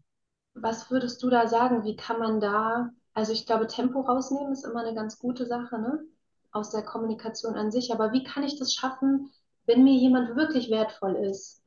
[0.55, 1.85] Was würdest du da sagen?
[1.85, 5.79] Wie kann man da, also ich glaube, Tempo rausnehmen ist immer eine ganz gute Sache,
[5.79, 6.05] ne?
[6.53, 7.93] Aus der Kommunikation an sich.
[7.93, 9.31] Aber wie kann ich das schaffen,
[9.67, 11.63] wenn mir jemand wirklich wertvoll ist,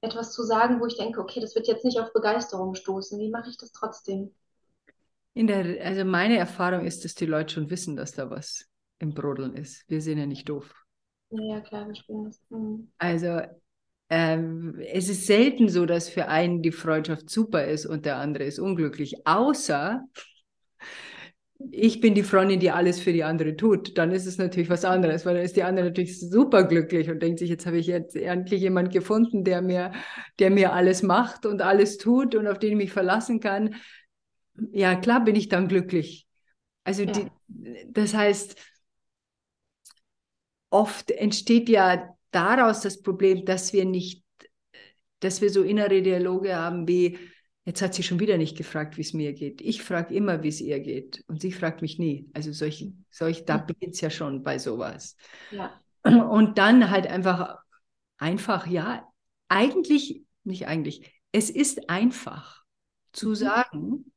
[0.00, 3.18] etwas zu sagen, wo ich denke, okay, das wird jetzt nicht auf Begeisterung stoßen.
[3.18, 4.32] Wie mache ich das trotzdem?
[5.34, 8.66] In der, also meine Erfahrung ist, dass die Leute schon wissen, dass da was
[8.98, 9.88] im Brodeln ist.
[9.88, 10.74] Wir sind ja nicht doof.
[11.30, 12.40] Ja, klar, wir spielen das.
[12.48, 12.90] Mhm.
[12.98, 13.40] Also
[14.10, 18.44] ähm, es ist selten so, dass für einen die Freundschaft super ist und der andere
[18.44, 20.04] ist unglücklich, außer
[21.70, 24.84] ich bin die Freundin, die alles für die andere tut, dann ist es natürlich was
[24.84, 27.88] anderes, weil dann ist die andere natürlich super glücklich und denkt sich, jetzt habe ich
[27.88, 29.92] jetzt endlich jemand gefunden, der mir,
[30.38, 33.74] der mir alles macht und alles tut und auf den ich mich verlassen kann.
[34.70, 36.26] Ja, klar bin ich dann glücklich.
[36.84, 37.12] Also ja.
[37.12, 37.26] die,
[37.88, 38.56] das heißt,
[40.70, 44.24] oft entsteht ja daraus das Problem, dass wir nicht,
[45.20, 47.18] dass wir so innere Dialoge haben wie,
[47.68, 49.60] Jetzt hat sie schon wieder nicht gefragt, wie es mir geht.
[49.60, 51.22] Ich frage immer, wie es ihr geht.
[51.26, 52.30] Und sie fragt mich nie.
[52.32, 55.18] Also solch, solch, da beginnt es ja schon bei sowas.
[55.50, 55.78] Ja.
[56.02, 57.58] Und dann halt einfach,
[58.16, 59.06] einfach, ja,
[59.48, 62.64] eigentlich, nicht eigentlich, es ist einfach
[63.12, 63.34] zu mhm.
[63.34, 64.12] sagen,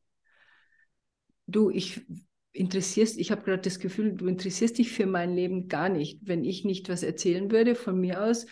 [1.45, 2.05] du, ich
[2.53, 6.19] interessierst, ich habe gerade das Gefühl, du interessierst dich für mein Leben gar nicht.
[6.23, 8.45] Wenn ich nicht was erzählen würde von mir aus,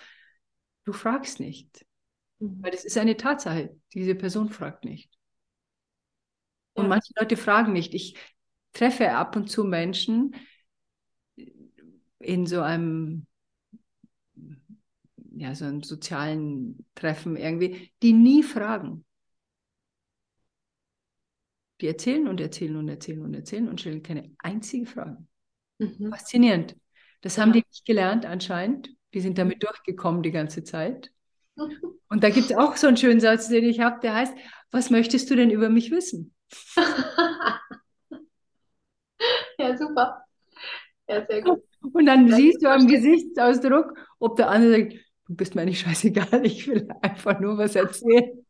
[0.86, 1.86] du fragst nicht.
[2.40, 2.64] Mhm.
[2.64, 3.76] Weil das ist eine Tatsache.
[3.94, 5.12] Diese Person fragt nicht.
[6.74, 6.90] Und ja.
[6.90, 7.94] manche Leute fragen nicht.
[7.94, 8.16] Ich
[8.74, 10.36] treffe ab und zu Menschen
[12.20, 13.26] in so einem,
[15.36, 19.06] ja, so einem sozialen Treffen irgendwie, die nie fragen.
[21.82, 25.18] Die erzählen und erzählen und erzählen und erzählen und stellen keine einzige Frage.
[25.78, 26.10] Mhm.
[26.10, 26.76] Faszinierend.
[27.22, 27.62] Das haben ja.
[27.62, 28.90] die nicht gelernt anscheinend.
[29.14, 31.12] Die sind damit durchgekommen die ganze Zeit.
[32.12, 34.34] Und da gibt es auch so einen schönen Satz, den ich habe, der heißt,
[34.72, 36.34] was möchtest du denn über mich wissen?
[39.60, 40.24] ja, super.
[41.08, 41.62] Ja, sehr gut.
[41.94, 44.94] Und dann ja, siehst du am Gesichtsausdruck, ob der andere sagt,
[45.28, 48.46] du bist mir nicht scheißegal, ich will einfach nur was erzählen.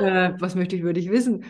[0.00, 1.44] Äh, was möchte ich über dich wissen?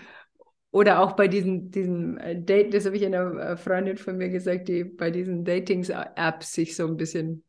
[0.73, 4.29] Oder auch bei diesen, diesen äh, Date, das habe ich einer äh, Freundin von mir
[4.29, 7.45] gesagt, die bei diesen Datings-Apps sich so ein bisschen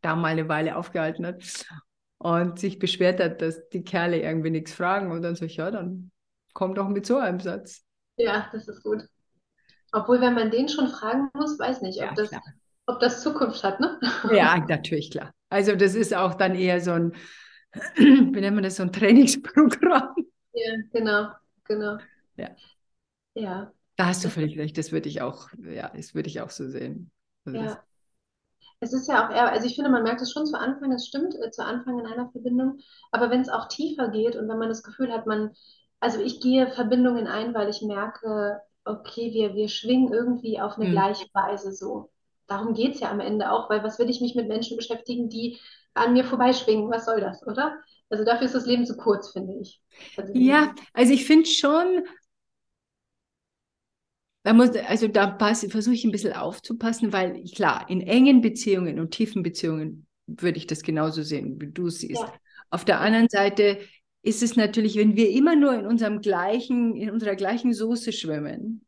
[0.00, 1.42] da mal eine Weile aufgehalten hat
[2.18, 5.12] und sich beschwert hat, dass die Kerle irgendwie nichts fragen.
[5.12, 6.10] Und dann sage ich, ja, dann
[6.54, 7.84] komm doch mit so einem Satz.
[8.16, 9.04] Ja, das ist gut.
[9.92, 12.30] Obwohl, wenn man den schon fragen muss, weiß nicht, ob, ja, das,
[12.86, 13.98] ob das Zukunft hat, ne?
[14.32, 15.32] Ja, natürlich, klar.
[15.50, 17.12] Also das ist auch dann eher so ein,
[17.96, 20.14] wie nennt man das, so ein Trainingsprogramm.
[20.58, 21.28] Ja, genau,
[21.64, 21.98] genau.
[22.36, 22.50] Ja.
[23.34, 23.72] Ja.
[23.96, 26.68] Da hast du völlig recht, das würde ich auch, ja, das würde ich auch so
[26.68, 27.10] sehen.
[27.44, 27.82] Also ja.
[28.80, 31.06] Es ist ja auch eher, also ich finde, man merkt es schon zu Anfang, das
[31.06, 32.78] stimmt, äh, zu Anfang in einer Verbindung.
[33.10, 35.52] Aber wenn es auch tiefer geht und wenn man das Gefühl hat, man,
[35.98, 40.86] also ich gehe Verbindungen ein, weil ich merke, okay, wir, wir schwingen irgendwie auf eine
[40.86, 40.92] hm.
[40.92, 42.10] gleiche Weise so.
[42.46, 45.28] Darum geht es ja am Ende auch, weil was will ich mich mit Menschen beschäftigen,
[45.28, 45.58] die
[45.94, 46.88] an mir vorbeischwingen?
[46.90, 47.76] Was soll das, oder?
[48.10, 49.80] Also dafür ist das Leben zu kurz, finde ich.
[50.16, 52.04] Also ja, also ich finde schon,
[54.44, 59.10] da muss, also da versuche ich ein bisschen aufzupassen, weil klar, in engen Beziehungen und
[59.10, 62.22] tiefen Beziehungen würde ich das genauso sehen, wie du es siehst.
[62.22, 62.32] Ja.
[62.70, 63.78] Auf der anderen Seite
[64.22, 68.86] ist es natürlich, wenn wir immer nur in unserem gleichen, in unserer gleichen Soße schwimmen,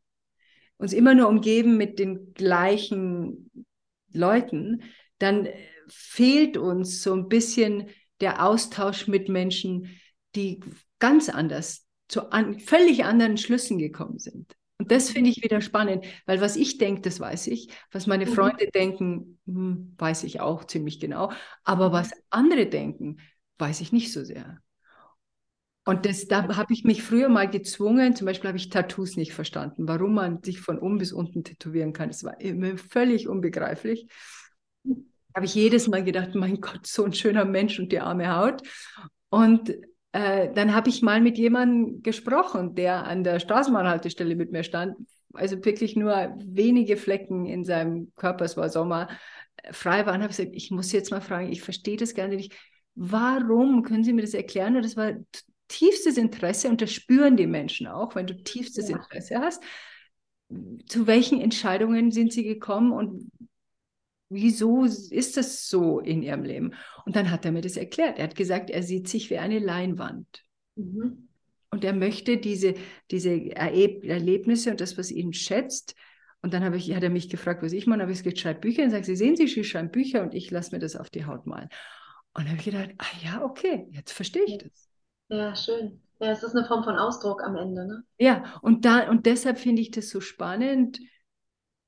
[0.77, 3.51] uns immer nur umgeben mit den gleichen
[4.11, 4.81] Leuten,
[5.19, 5.47] dann
[5.87, 7.89] fehlt uns so ein bisschen
[8.21, 9.99] der Austausch mit Menschen,
[10.35, 10.61] die
[10.99, 14.55] ganz anders zu an, völlig anderen Schlüssen gekommen sind.
[14.77, 17.69] Und das finde ich wieder spannend, weil was ich denke, das weiß ich.
[17.91, 18.33] Was meine mhm.
[18.33, 18.71] Freunde mhm.
[18.71, 21.31] denken, hm, weiß ich auch ziemlich genau.
[21.63, 23.17] Aber was andere denken,
[23.59, 24.59] weiß ich nicht so sehr.
[25.85, 29.33] Und das, da habe ich mich früher mal gezwungen, zum Beispiel habe ich Tattoos nicht
[29.33, 32.09] verstanden, warum man sich von oben bis unten tätowieren kann.
[32.09, 34.07] Das war mir völlig unbegreiflich.
[35.35, 38.61] Habe ich jedes Mal gedacht, mein Gott, so ein schöner Mensch und die arme Haut.
[39.29, 39.73] Und
[40.11, 44.95] äh, dann habe ich mal mit jemandem gesprochen, der an der Straßenbahnhaltestelle mit mir stand.
[45.33, 49.07] Also wirklich nur wenige Flecken in seinem Körper, es war Sommer,
[49.57, 50.21] äh, frei waren.
[50.21, 52.53] habe ich gesagt, ich muss jetzt mal fragen, ich verstehe das gerne nicht.
[52.95, 53.83] Warum?
[53.83, 54.75] Können Sie mir das erklären?
[54.75, 55.13] Und das war
[55.69, 58.97] tiefstes Interesse und das spüren die Menschen auch, wenn du tiefstes ja.
[58.97, 59.63] Interesse hast.
[60.87, 63.31] Zu welchen Entscheidungen sind sie gekommen und
[64.31, 66.73] wieso ist das so in ihrem Leben?
[67.05, 68.17] Und dann hat er mir das erklärt.
[68.17, 70.43] Er hat gesagt, er sieht sich wie eine Leinwand.
[70.75, 71.27] Mhm.
[71.69, 72.75] Und er möchte diese,
[73.11, 75.95] diese Erlebnisse und das, was ihn schätzt.
[76.41, 78.01] Und dann habe ich, hat er mich gefragt, was ich mache.
[78.01, 78.83] habe ich gesagt, schreib Bücher.
[78.83, 81.45] Und sagt, Sie sehen, Sie schreiben Bücher und ich lasse mir das auf die Haut
[81.45, 81.69] malen.
[82.33, 84.89] Und dann habe ich gedacht, ah ja, okay, jetzt verstehe ich das.
[85.29, 86.01] Ja, schön.
[86.19, 88.03] Ja, es ist eine Form von Ausdruck am Ende, ne?
[88.17, 90.99] Ja, und da, und deshalb finde ich das so spannend,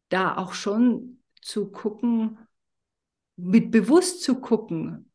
[0.10, 2.38] da auch schon zu gucken,
[3.36, 5.12] mit bewusst zu gucken,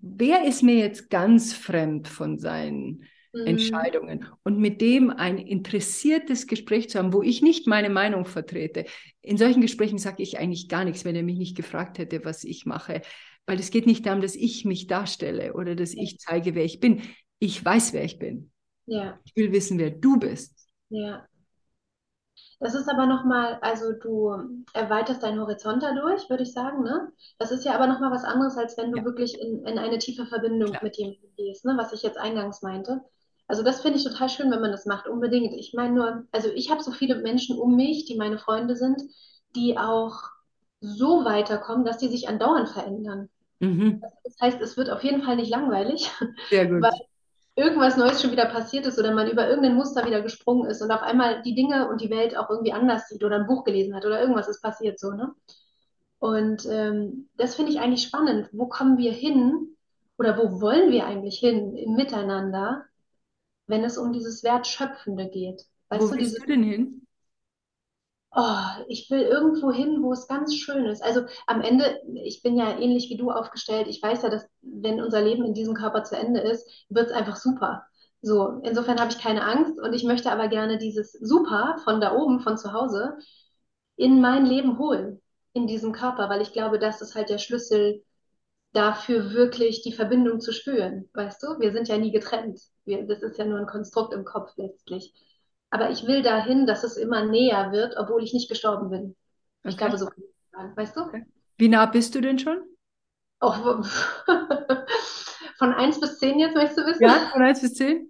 [0.00, 3.46] wer ist mir jetzt ganz fremd von seinen mhm.
[3.46, 4.26] Entscheidungen?
[4.42, 8.84] Und mit dem ein interessiertes Gespräch zu haben, wo ich nicht meine Meinung vertrete.
[9.20, 12.44] In solchen Gesprächen sage ich eigentlich gar nichts, wenn er mich nicht gefragt hätte, was
[12.44, 13.02] ich mache.
[13.46, 16.80] Weil es geht nicht darum, dass ich mich darstelle oder dass ich zeige, wer ich
[16.80, 17.02] bin.
[17.38, 18.50] Ich weiß, wer ich bin.
[18.86, 19.18] Ja.
[19.24, 20.68] Ich will wissen, wer du bist.
[20.88, 21.26] Ja.
[22.60, 27.12] Das ist aber nochmal, also du erweiterst deinen Horizont dadurch, würde ich sagen, ne?
[27.38, 29.04] Das ist ja aber nochmal was anderes, als wenn du ja.
[29.04, 30.84] wirklich in, in eine tiefe Verbindung Klar.
[30.84, 31.74] mit jemandem gehst, ne?
[31.76, 33.02] Was ich jetzt eingangs meinte.
[33.46, 35.52] Also das finde ich total schön, wenn man das macht, unbedingt.
[35.54, 39.02] Ich meine nur, also ich habe so viele Menschen um mich, die meine Freunde sind,
[39.54, 40.22] die auch
[40.80, 43.28] so weiterkommen, dass die sich andauernd verändern.
[43.60, 44.02] Mhm.
[44.24, 46.10] Das heißt, es wird auf jeden Fall nicht langweilig,
[46.48, 46.82] Sehr gut.
[46.82, 46.92] weil
[47.56, 50.90] irgendwas Neues schon wieder passiert ist oder man über irgendein Muster wieder gesprungen ist und
[50.90, 53.94] auf einmal die Dinge und die Welt auch irgendwie anders sieht oder ein Buch gelesen
[53.94, 55.34] hat oder irgendwas ist passiert so, ne?
[56.18, 58.48] Und ähm, das finde ich eigentlich spannend.
[58.52, 59.76] Wo kommen wir hin
[60.16, 62.84] oder wo wollen wir eigentlich hin im Miteinander,
[63.66, 65.66] wenn es um dieses Wertschöpfende geht?
[65.90, 67.06] Weißt wo du, willst du denn hin?
[68.34, 71.02] oh, ich will irgendwo hin, wo es ganz schön ist.
[71.02, 73.86] Also am Ende, ich bin ja ähnlich wie du aufgestellt.
[73.88, 74.48] Ich weiß ja, dass
[74.84, 77.84] wenn unser Leben in diesem Körper zu Ende ist, wird es einfach super.
[78.22, 82.14] So, insofern habe ich keine Angst und ich möchte aber gerne dieses Super von da
[82.14, 83.18] oben, von zu Hause,
[83.96, 85.20] in mein Leben holen,
[85.52, 88.02] in diesem Körper, weil ich glaube, das ist halt der Schlüssel
[88.72, 91.08] dafür, wirklich die Verbindung zu spüren.
[91.14, 92.60] Weißt du, wir sind ja nie getrennt.
[92.84, 95.12] Wir, das ist ja nur ein Konstrukt im Kopf letztlich.
[95.70, 99.16] Aber ich will dahin, dass es immer näher wird, obwohl ich nicht gestorben bin.
[99.62, 99.70] Okay.
[99.70, 100.76] Ich glaube, so kann ich sagen.
[100.76, 101.00] Weißt du?
[101.02, 101.26] Okay.
[101.56, 102.58] Wie nah bist du denn schon?
[103.46, 103.52] Oh,
[105.58, 107.02] von 1 bis 10 jetzt, möchtest du wissen?
[107.02, 108.08] Ja, von 1 bis 10?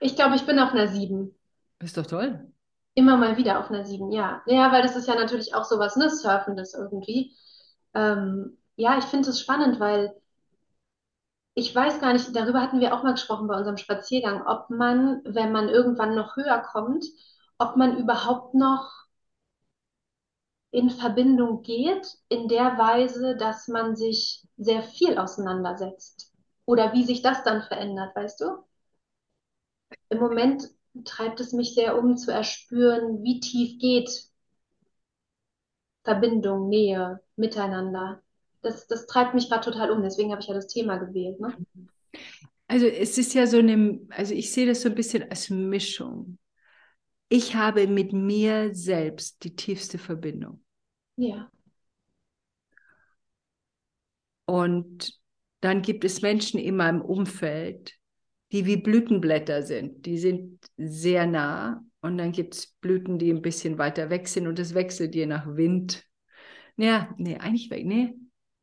[0.00, 1.34] Ich glaube, ich bin auf einer 7.
[1.80, 2.50] Ist doch toll.
[2.94, 4.42] Immer mal wieder auf einer 7, ja.
[4.46, 7.36] Ja, weil das ist ja natürlich auch sowas, ne, Surfendes irgendwie.
[7.94, 10.14] Ähm, ja, ich finde es spannend, weil
[11.54, 15.20] ich weiß gar nicht, darüber hatten wir auch mal gesprochen bei unserem Spaziergang, ob man,
[15.24, 17.04] wenn man irgendwann noch höher kommt,
[17.58, 19.07] ob man überhaupt noch
[20.70, 26.32] in Verbindung geht, in der Weise, dass man sich sehr viel auseinandersetzt.
[26.66, 28.64] Oder wie sich das dann verändert, weißt du?
[30.10, 30.68] Im Moment
[31.04, 34.10] treibt es mich sehr um zu erspüren, wie tief geht
[36.04, 38.22] Verbindung, Nähe, Miteinander
[38.62, 40.02] das, das treibt mich gerade total um.
[40.02, 41.40] Deswegen habe ich ja das Thema gewählt.
[41.40, 41.54] Ne?
[42.66, 46.38] Also es ist ja so eine, also ich sehe das so ein bisschen als Mischung.
[47.28, 50.64] Ich habe mit mir selbst die tiefste Verbindung.
[51.16, 51.50] Ja.
[54.46, 55.12] Und
[55.60, 57.94] dann gibt es Menschen in meinem Umfeld,
[58.52, 60.06] die wie Blütenblätter sind.
[60.06, 61.84] Die sind sehr nah.
[62.00, 65.26] Und dann gibt es Blüten, die ein bisschen weiter weg sind und es wechselt je
[65.26, 66.04] nach Wind.
[66.76, 67.84] Ja, nee, eigentlich weg.
[67.84, 68.14] Nee,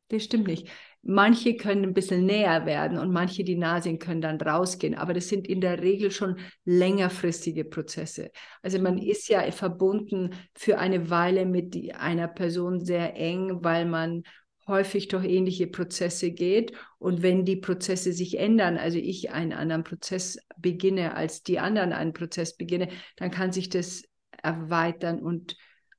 [0.08, 0.68] das stimmt nicht.
[1.08, 4.96] Manche können ein bisschen näher werden und manche, die nah sind, können dann rausgehen.
[4.96, 8.32] Aber das sind in der Regel schon längerfristige Prozesse.
[8.60, 14.24] Also man ist ja verbunden für eine Weile mit einer Person sehr eng, weil man
[14.66, 16.72] häufig durch ähnliche Prozesse geht.
[16.98, 21.92] Und wenn die Prozesse sich ändern, also ich einen anderen Prozess beginne, als die anderen
[21.92, 24.02] einen Prozess beginne, dann kann sich das
[24.42, 25.56] erweitern und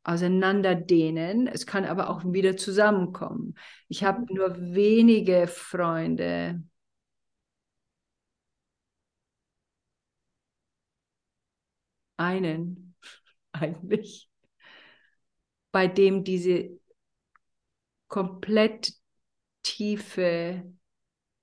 [0.08, 1.48] auseinanderdehnen.
[1.48, 3.56] Es kann aber auch wieder zusammenkommen.
[3.89, 4.28] Ich habe mhm.
[4.36, 6.63] nur wenige Freunde.
[12.17, 12.96] Einen
[13.52, 14.30] eigentlich,
[15.72, 16.80] bei dem diese
[18.08, 18.93] komplett
[19.63, 20.63] tiefe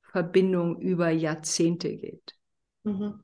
[0.00, 2.34] Verbindung über Jahrzehnte geht,
[2.84, 3.22] mhm.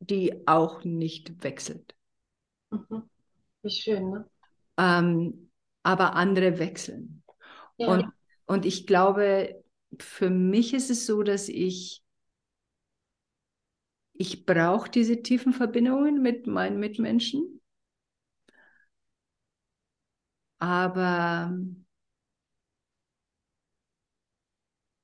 [0.00, 1.94] die auch nicht wechselt.
[2.70, 3.11] Mhm.
[3.62, 4.30] Wie schön, ne?
[4.78, 5.50] Ähm,
[5.82, 7.22] aber andere wechseln.
[7.78, 7.88] Ja.
[7.88, 8.06] Und,
[8.46, 9.64] und ich glaube,
[10.00, 12.02] für mich ist es so, dass ich,
[14.14, 17.60] ich brauche diese tiefen Verbindungen mit meinen Mitmenschen.
[20.60, 21.52] Aber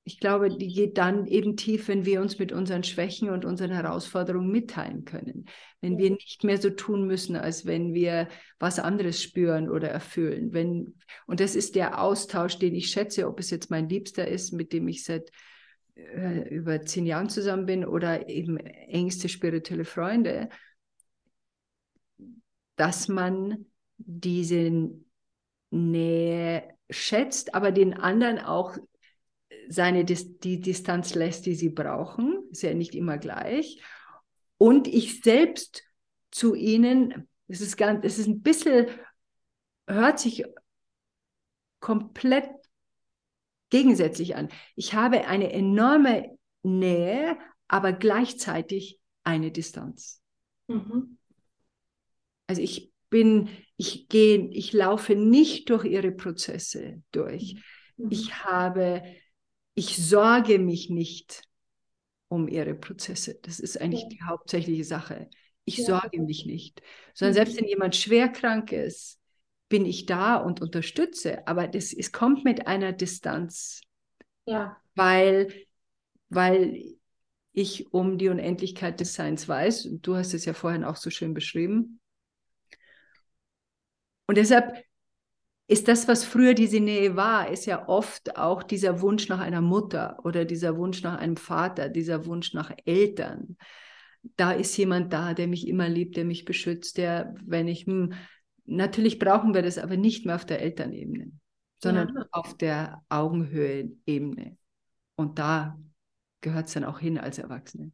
[0.08, 3.72] ich glaube, die geht dann eben tief, wenn wir uns mit unseren Schwächen und unseren
[3.72, 5.44] Herausforderungen mitteilen können.
[5.82, 8.28] Wenn wir nicht mehr so tun müssen, als wenn wir
[8.58, 10.54] was anderes spüren oder erfüllen.
[10.54, 10.94] Wenn,
[11.26, 14.72] und das ist der Austausch, den ich schätze, ob es jetzt mein Liebster ist, mit
[14.72, 15.30] dem ich seit
[15.94, 20.48] äh, über zehn Jahren zusammen bin oder eben engste spirituelle Freunde,
[22.76, 23.66] dass man
[23.98, 24.88] diese
[25.68, 28.78] Nähe schätzt, aber den anderen auch
[29.68, 32.48] seine die Distanz lässt, die sie brauchen.
[32.50, 33.80] Ist ja nicht immer gleich.
[34.56, 35.84] Und ich selbst
[36.30, 38.86] zu ihnen, es ist ganz, es ist ein bisschen,
[39.86, 40.44] hört sich
[41.80, 42.50] komplett
[43.70, 44.48] gegensätzlich an.
[44.74, 47.38] Ich habe eine enorme Nähe,
[47.68, 50.22] aber gleichzeitig eine Distanz.
[50.68, 51.18] Mhm.
[52.46, 57.56] Also ich bin, ich gehe, ich laufe nicht durch ihre Prozesse durch.
[57.96, 58.10] Mhm.
[58.10, 59.02] Ich habe,
[59.78, 61.42] ich sorge mich nicht
[62.26, 63.38] um ihre Prozesse.
[63.42, 64.08] Das ist eigentlich ja.
[64.08, 65.30] die hauptsächliche Sache.
[65.64, 65.84] Ich ja.
[65.84, 66.82] sorge mich nicht,
[67.14, 67.36] sondern mhm.
[67.36, 69.20] selbst wenn jemand schwer krank ist,
[69.68, 71.46] bin ich da und unterstütze.
[71.46, 73.82] Aber das, es kommt mit einer Distanz.
[74.46, 74.76] Ja.
[74.96, 75.52] Weil,
[76.28, 76.96] weil
[77.52, 79.86] ich um die Unendlichkeit des Seins weiß.
[79.86, 82.00] Und du hast es ja vorhin auch so schön beschrieben.
[84.26, 84.84] Und deshalb
[85.68, 89.60] ist das, was früher diese Nähe war, ist ja oft auch dieser Wunsch nach einer
[89.60, 93.58] Mutter oder dieser Wunsch nach einem Vater, dieser Wunsch nach Eltern.
[94.36, 98.14] Da ist jemand da, der mich immer liebt, der mich beschützt, der, wenn ich, hm,
[98.64, 101.32] natürlich brauchen wir das aber nicht mehr auf der Elternebene,
[101.82, 102.26] sondern ja.
[102.32, 104.56] auf der Augenhöhe-Ebene.
[105.16, 105.78] Und da
[106.40, 107.92] gehört es dann auch hin als Erwachsene.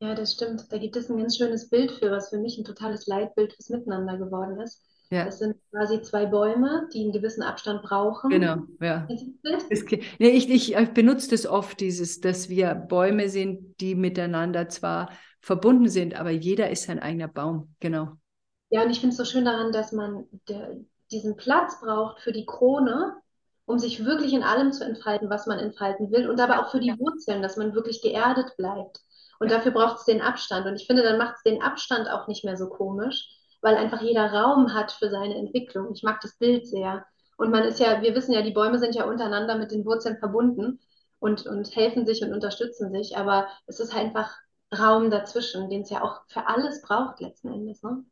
[0.00, 0.70] Ja, das stimmt.
[0.70, 3.70] Da gibt es ein ganz schönes Bild für, was für mich ein totales Leitbild fürs
[3.70, 4.84] Miteinander geworden ist.
[5.10, 5.24] Ja.
[5.24, 8.30] Das sind quasi zwei Bäume, die einen gewissen Abstand brauchen.
[8.30, 9.06] Genau, ja.
[9.42, 9.84] Das,
[10.18, 15.88] nee, ich, ich, benutze das oft, dieses, dass wir Bäume sind, die miteinander zwar verbunden
[15.88, 17.74] sind, aber jeder ist sein eigener Baum.
[17.78, 18.14] Genau.
[18.70, 20.76] Ja, und ich finde es so schön daran, dass man der,
[21.12, 23.14] diesen Platz braucht für die Krone,
[23.64, 26.80] um sich wirklich in allem zu entfalten, was man entfalten will, und aber auch für
[26.80, 26.98] die ja.
[26.98, 29.00] Wurzeln, dass man wirklich geerdet bleibt.
[29.38, 29.56] Und ja.
[29.56, 30.66] dafür braucht es den Abstand.
[30.66, 33.28] Und ich finde, dann macht es den Abstand auch nicht mehr so komisch,
[33.60, 35.92] weil einfach jeder Raum hat für seine Entwicklung.
[35.92, 37.04] Ich mag das Bild sehr.
[37.36, 40.18] Und man ist ja, wir wissen ja, die Bäume sind ja untereinander mit den Wurzeln
[40.18, 40.80] verbunden
[41.18, 44.34] und, und helfen sich und unterstützen sich, aber es ist halt einfach
[44.76, 47.82] Raum dazwischen, den es ja auch für alles braucht letzten Endes.
[47.82, 48.04] Ne?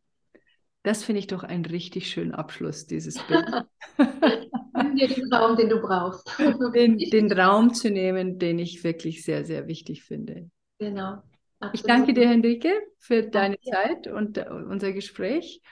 [0.82, 3.44] Das finde ich doch einen richtig schönen Abschluss, dieses Bild.
[4.76, 6.28] Nimm dir den Raum, den du brauchst.
[6.74, 10.50] Den, den Raum zu nehmen, den ich wirklich sehr, sehr wichtig finde.
[10.78, 11.22] Genau.
[11.64, 11.74] Absolut.
[11.74, 13.72] Ich danke dir, Henrike, für deine ja.
[13.72, 15.62] Zeit und uh, unser Gespräch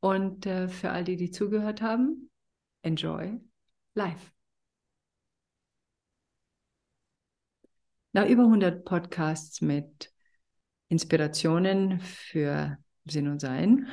[0.00, 2.30] und uh, für all die, die zugehört haben.
[2.82, 3.38] Enjoy
[3.94, 4.32] life.
[8.12, 10.10] Nach über 100 Podcasts mit
[10.88, 13.88] Inspirationen für Sinn und Sein